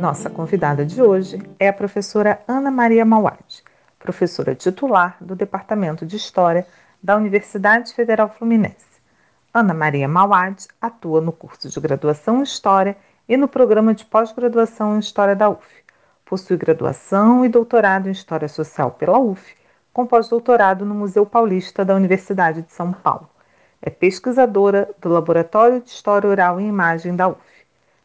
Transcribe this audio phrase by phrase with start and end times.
[0.00, 3.62] Nossa convidada de hoje é a professora Ana Maria Mauad,
[3.98, 6.66] professora titular do Departamento de História
[7.02, 8.98] da Universidade Federal Fluminense.
[9.52, 12.96] Ana Maria Mauad atua no curso de graduação em História
[13.28, 15.68] e no programa de pós-graduação em História da UF.
[16.24, 19.54] Possui graduação e doutorado em História Social pela UF,
[19.92, 23.28] com pós-doutorado no Museu Paulista da Universidade de São Paulo.
[23.82, 27.59] É pesquisadora do Laboratório de História Oral e Imagem da UF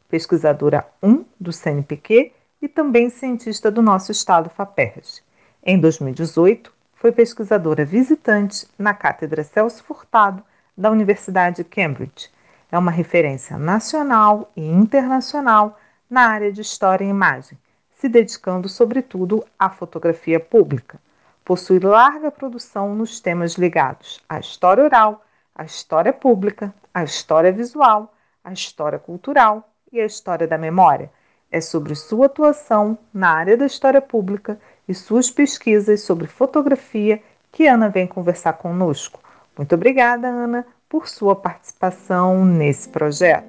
[0.10, 5.22] pesquisadora 1 do CNPq e também cientista do nosso estado FAPERJ.
[5.64, 10.44] Em 2018, foi pesquisadora visitante na Cátedra Celso Furtado
[10.78, 12.30] da Universidade de Cambridge.
[12.72, 17.58] É uma referência nacional e internacional na área de História e Imagem,
[17.98, 21.00] se dedicando sobretudo à fotografia pública.
[21.44, 28.14] Possui larga produção nos temas ligados à história oral, à história pública, à história visual,
[28.44, 31.10] à história cultural e a história da memória.
[31.50, 37.22] É sobre sua atuação na área da história pública e suas pesquisas sobre fotografia
[37.52, 39.22] que Ana vem conversar conosco.
[39.58, 43.48] Muito obrigada, Ana, por sua participação nesse projeto.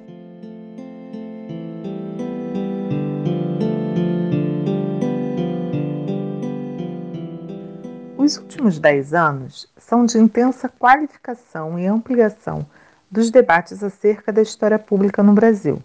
[8.17, 12.67] Os últimos dez anos são de intensa qualificação e ampliação
[13.11, 15.83] dos debates acerca da história pública no Brasil.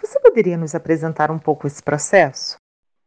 [0.00, 2.56] Você poderia nos apresentar um pouco esse processo?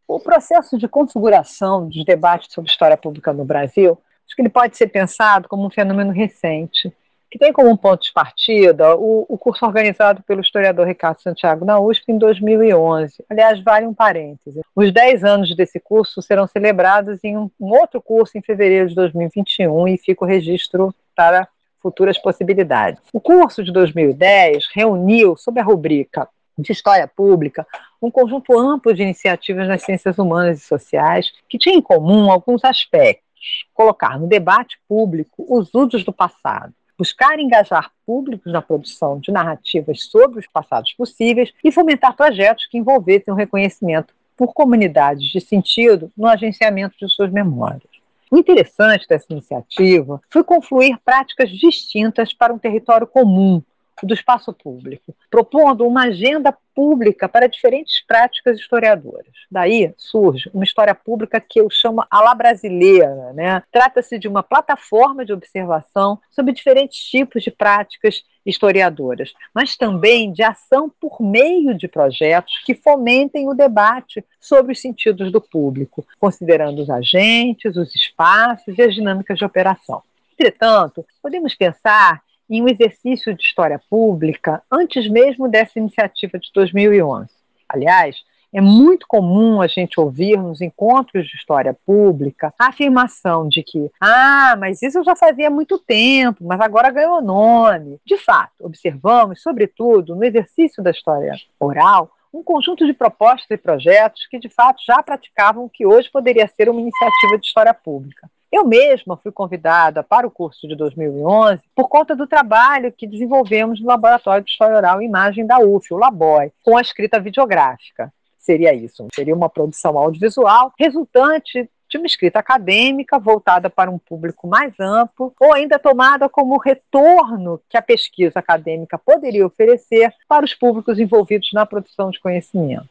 [0.08, 4.76] O processo de configuração dos debates sobre história pública no Brasil, acho que ele pode
[4.76, 6.92] ser pensado como um fenômeno recente,
[7.30, 11.80] que tem como ponto de partida o, o curso organizado pelo historiador Ricardo Santiago na
[11.80, 13.24] USP em 2011.
[13.30, 14.60] Aliás, vale um parêntese.
[14.76, 18.96] Os 10 anos desse curso serão celebrados em um, um outro curso em fevereiro de
[18.96, 21.48] 2021 e fica o registro para
[21.82, 23.02] futuras possibilidades.
[23.14, 27.66] O curso de 2010 reuniu, sob a rubrica de história pública,
[28.02, 32.64] um conjunto amplo de iniciativas nas ciências humanas e sociais que tinha em comum alguns
[32.64, 33.26] aspectos:
[33.74, 40.04] colocar no debate público os usos do passado, buscar engajar públicos na produção de narrativas
[40.04, 46.12] sobre os passados possíveis e fomentar projetos que envolvessem o reconhecimento por comunidades de sentido
[46.18, 47.90] no agenciamento de suas memórias.
[48.32, 53.62] O interessante dessa iniciativa foi confluir práticas distintas para um território comum,
[54.04, 59.34] do espaço público, propondo uma agenda pública para diferentes práticas historiadoras.
[59.50, 63.34] Daí surge uma história pública que eu chamo a la brasileira.
[63.34, 63.62] Né?
[63.72, 70.42] Trata-se de uma plataforma de observação sobre diferentes tipos de práticas historiadoras, mas também de
[70.42, 76.82] ação por meio de projetos que fomentem o debate sobre os sentidos do público, considerando
[76.82, 80.02] os agentes, os espaços e as dinâmicas de operação.
[80.34, 87.30] Entretanto, podemos pensar em um exercício de história pública antes mesmo dessa iniciativa de 2011.
[87.68, 88.18] Aliás,
[88.54, 93.90] é muito comum a gente ouvir nos encontros de história pública a afirmação de que,
[94.02, 97.98] ah, mas isso eu já fazia há muito tempo, mas agora ganhou nome.
[98.06, 104.28] De fato, observamos, sobretudo no exercício da história oral, um conjunto de propostas e projetos
[104.28, 108.30] que, de fato, já praticavam o que hoje poderia ser uma iniciativa de história pública.
[108.52, 113.80] Eu mesma fui convidada para o curso de 2011 por conta do trabalho que desenvolvemos
[113.80, 118.14] no Laboratório de História Oral e Imagem da UF, o LABOI, com a escrita videográfica.
[118.38, 124.48] Seria isso, seria uma produção audiovisual resultante de uma escrita acadêmica voltada para um público
[124.48, 130.54] mais amplo, ou ainda tomada como retorno que a pesquisa acadêmica poderia oferecer para os
[130.54, 132.90] públicos envolvidos na produção de conhecimento.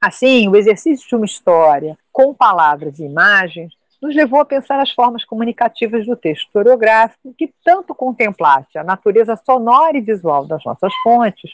[0.00, 4.90] Assim, o exercício de uma história com palavras e imagens nos levou a pensar as
[4.90, 10.92] formas comunicativas do texto historiográfico que tanto contemplasse a natureza sonora e visual das nossas
[11.02, 11.52] fontes,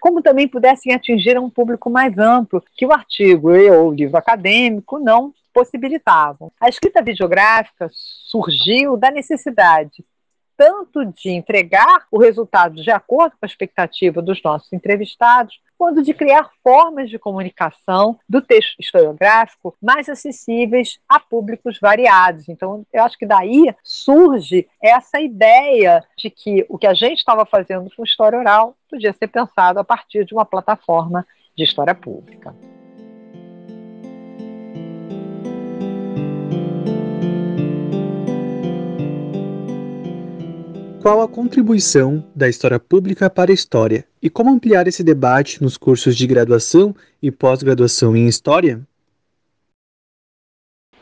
[0.00, 4.98] como também pudessem atingir um público mais amplo que o artigo ou o livro acadêmico
[4.98, 6.52] não possibilitavam.
[6.60, 10.04] A escrita videográfica surgiu da necessidade
[10.56, 16.14] tanto de entregar o resultado de acordo com a expectativa dos nossos entrevistados, quanto de
[16.14, 22.48] criar formas de comunicação do texto historiográfico mais acessíveis a públicos variados.
[22.48, 27.44] Então, eu acho que daí surge essa ideia de que o que a gente estava
[27.44, 32.54] fazendo com história oral podia ser pensado a partir de uma plataforma de história pública.
[41.04, 45.76] Qual a contribuição da história pública para a história e como ampliar esse debate nos
[45.76, 48.80] cursos de graduação e pós-graduação em história?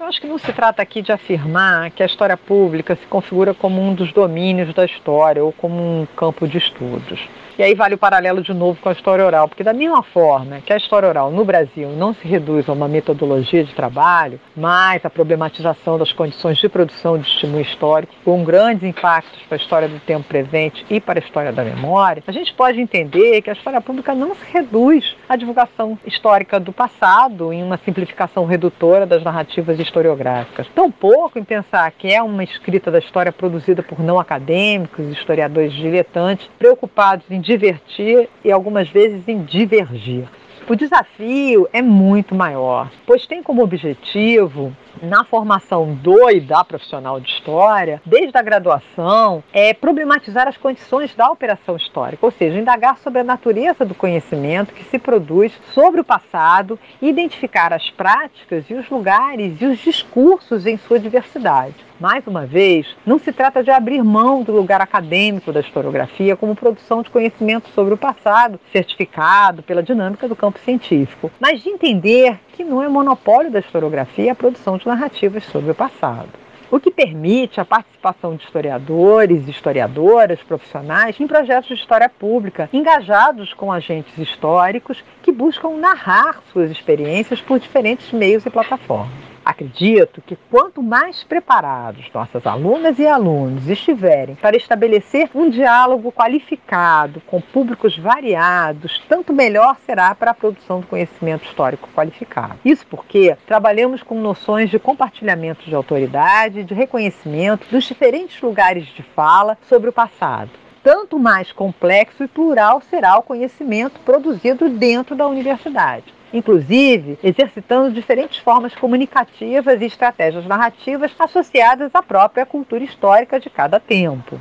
[0.00, 3.54] Eu acho que não se trata aqui de afirmar que a história pública se configura
[3.54, 7.20] como um dos domínios da história ou como um campo de estudos.
[7.58, 10.60] E aí vale o paralelo de novo com a história oral, porque da mesma forma
[10.62, 15.04] que a história oral no Brasil não se reduz a uma metodologia de trabalho, mas
[15.04, 19.88] a problematização das condições de produção de estímulo histórico, com grandes impactos para a história
[19.88, 23.52] do tempo presente e para a história da memória, a gente pode entender que a
[23.52, 29.22] história pública não se reduz à divulgação histórica do passado em uma simplificação redutora das
[29.22, 30.66] narrativas historiográficas.
[30.74, 36.48] Tampouco em pensar que é uma escrita da história produzida por não acadêmicos, historiadores diletantes,
[36.58, 40.24] preocupados em divertir e algumas vezes em divergir.
[40.68, 47.20] O desafio é muito maior, pois tem como objetivo na formação do e da profissional
[47.20, 52.98] de história, desde a graduação, é problematizar as condições da operação histórica, ou seja, indagar
[52.98, 58.74] sobre a natureza do conhecimento que se produz sobre o passado identificar as práticas e
[58.74, 61.74] os lugares e os discursos em sua diversidade.
[62.02, 66.56] Mais uma vez, não se trata de abrir mão do lugar acadêmico da historiografia como
[66.56, 72.40] produção de conhecimento sobre o passado, certificado pela dinâmica do campo científico, mas de entender
[72.54, 76.30] que não é monopólio da historiografia a produção de narrativas sobre o passado
[76.72, 83.52] o que permite a participação de historiadores historiadoras profissionais em projetos de história pública, engajados
[83.52, 89.31] com agentes históricos que buscam narrar suas experiências por diferentes meios e plataformas.
[89.44, 97.20] Acredito que quanto mais preparados nossas alunas e alunos estiverem para estabelecer um diálogo qualificado
[97.26, 102.58] com públicos variados, tanto melhor será para a produção do conhecimento histórico qualificado.
[102.64, 109.02] Isso porque trabalhamos com noções de compartilhamento de autoridade, de reconhecimento dos diferentes lugares de
[109.02, 110.50] fala sobre o passado
[110.82, 118.38] tanto mais complexo e plural será o conhecimento produzido dentro da universidade inclusive exercitando diferentes
[118.38, 124.40] formas comunicativas e estratégias narrativas associadas à própria cultura histórica de cada tempo.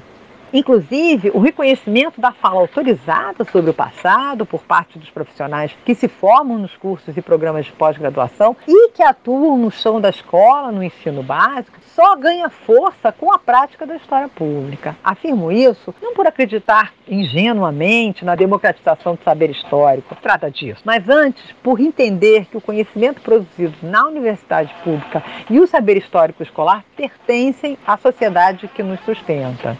[0.53, 6.09] Inclusive, o reconhecimento da fala autorizada sobre o passado por parte dos profissionais que se
[6.09, 10.83] formam nos cursos e programas de pós-graduação e que atuam no chão da escola, no
[10.83, 14.97] ensino básico, só ganha força com a prática da história pública.
[15.01, 21.43] Afirmo isso não por acreditar ingenuamente na democratização do saber histórico, trata disso, mas antes
[21.63, 27.77] por entender que o conhecimento produzido na universidade pública e o saber histórico escolar pertencem
[27.87, 29.77] à sociedade que nos sustenta.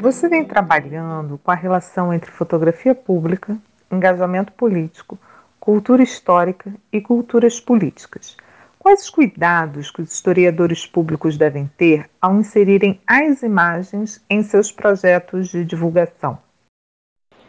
[0.00, 3.58] Você vem trabalhando com a relação entre fotografia pública,
[3.90, 5.18] engajamento político,
[5.58, 8.36] cultura histórica e culturas políticas.
[8.78, 14.70] Quais os cuidados que os historiadores públicos devem ter ao inserirem as imagens em seus
[14.70, 16.38] projetos de divulgação?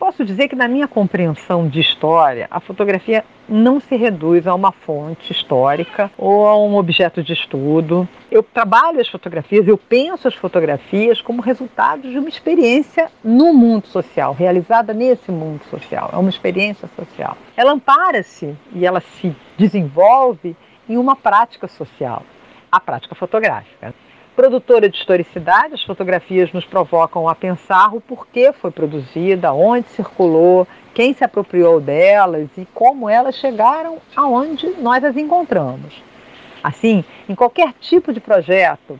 [0.09, 4.71] Posso dizer que, na minha compreensão de história, a fotografia não se reduz a uma
[4.71, 8.09] fonte histórica ou a um objeto de estudo.
[8.31, 13.85] Eu trabalho as fotografias, eu penso as fotografias como resultado de uma experiência no mundo
[13.85, 16.09] social, realizada nesse mundo social.
[16.11, 17.37] É uma experiência social.
[17.55, 20.57] Ela ampara-se e ela se desenvolve
[20.89, 22.23] em uma prática social,
[22.71, 23.93] a prática fotográfica
[24.39, 30.65] produtora de historicidade, as fotografias nos provocam a pensar o porquê foi produzida, onde circulou,
[30.93, 36.01] quem se apropriou delas e como elas chegaram aonde nós as encontramos.
[36.63, 38.97] Assim, em qualquer tipo de projeto,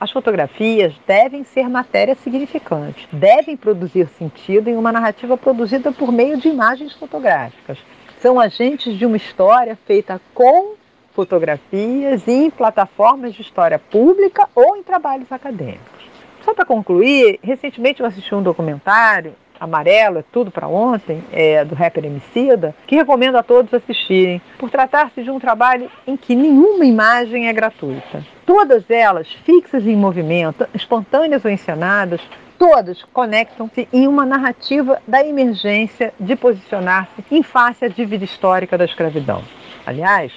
[0.00, 6.38] as fotografias devem ser matéria significante, devem produzir sentido em uma narrativa produzida por meio
[6.38, 7.76] de imagens fotográficas.
[8.18, 10.79] São agentes de uma história feita com
[11.12, 16.10] fotografias em plataformas de história pública ou em trabalhos acadêmicos.
[16.42, 21.74] Só para concluir, recentemente eu assisti um documentário, Amarelo, é tudo para ontem, é, do
[21.74, 26.86] rapper Emicida, que recomendo a todos assistirem, por tratar-se de um trabalho em que nenhuma
[26.86, 28.24] imagem é gratuita.
[28.46, 32.22] Todas elas, fixas em movimento, espontâneas ou encenadas,
[32.58, 38.86] todas conectam-se em uma narrativa da emergência de posicionar-se em face à dívida histórica da
[38.86, 39.42] escravidão.
[39.84, 40.32] Aliás,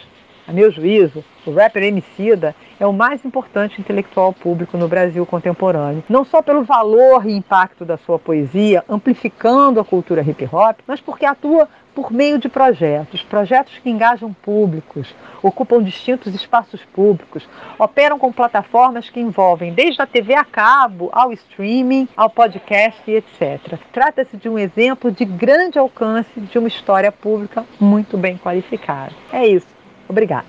[0.48, 6.04] a meu juízo, o rapper Emicida é o mais importante intelectual público no Brasil contemporâneo,
[6.10, 11.00] não só pelo valor e impacto da sua poesia, amplificando a cultura hip hop, mas
[11.00, 17.48] porque atua por meio de projetos, projetos que engajam públicos, ocupam distintos espaços públicos,
[17.78, 23.16] operam com plataformas que envolvem desde a TV a cabo ao streaming, ao podcast e
[23.16, 23.78] etc.
[23.92, 29.12] Trata-se de um exemplo de grande alcance de uma história pública muito bem qualificada.
[29.32, 29.73] É isso.
[30.14, 30.46] Obrigada.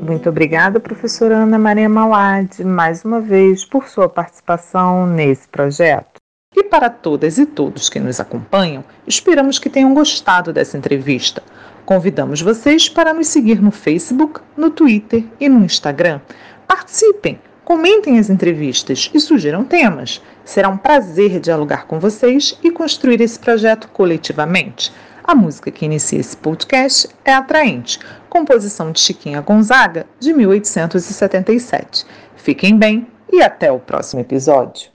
[0.00, 6.20] Muito obrigada, professora Ana Maria Mauad, mais uma vez por sua participação nesse projeto.
[6.54, 11.42] E para todas e todos que nos acompanham, esperamos que tenham gostado dessa entrevista.
[11.84, 16.20] Convidamos vocês para nos seguir no Facebook, no Twitter e no Instagram.
[16.68, 17.40] Participem!
[17.64, 20.20] Comentem as entrevistas e sugiram temas.
[20.44, 24.92] Será um prazer dialogar com vocês e construir esse projeto coletivamente.
[25.22, 32.04] A música que inicia esse podcast é Atraente, composição de Chiquinha Gonzaga, de 1877.
[32.36, 34.92] Fiquem bem e até o próximo episódio.